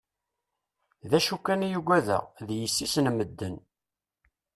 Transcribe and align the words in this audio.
D 1.09 1.11
acu 1.17 1.35
kan 1.45 1.65
i 1.67 1.69
yugadeɣ, 1.73 2.23
d 2.45 2.47
yessi-s 2.59 2.95
n 3.03 3.07
medden. 3.15 3.55